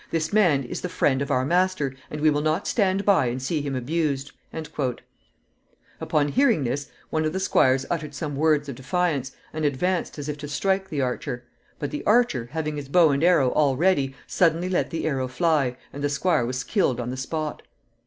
This 0.09 0.33
man 0.33 0.63
is 0.63 0.81
the 0.81 0.89
friend 0.89 1.21
of 1.21 1.29
our 1.29 1.45
master, 1.45 1.93
and 2.09 2.21
we 2.21 2.31
will 2.31 2.41
not 2.41 2.67
stand 2.67 3.05
by 3.05 3.27
and 3.27 3.39
see 3.39 3.61
him 3.61 3.75
abused." 3.75 4.31
Upon 6.01 6.27
hearing 6.29 6.63
this, 6.63 6.89
one 7.11 7.23
of 7.23 7.33
the 7.33 7.39
squires 7.39 7.85
uttered 7.87 8.15
some 8.15 8.35
words 8.35 8.67
of 8.67 8.73
defiance, 8.73 9.33
and 9.53 9.63
advanced 9.63 10.17
as 10.17 10.27
if 10.27 10.39
to 10.39 10.47
strike 10.47 10.89
the 10.89 11.01
archer; 11.01 11.43
but 11.77 11.91
the 11.91 12.03
archer, 12.05 12.49
having 12.53 12.77
his 12.77 12.89
bow 12.89 13.11
and 13.11 13.23
arrow 13.23 13.49
all 13.51 13.77
ready, 13.77 14.15
suddenly 14.25 14.69
let 14.69 14.89
the 14.89 15.05
arrow 15.05 15.27
fly, 15.27 15.77
and 15.93 16.03
the 16.03 16.09
squire 16.09 16.47
was 16.47 16.63
killed 16.63 16.99
on 16.99 17.11
the 17.11 17.15
spot. 17.15 17.61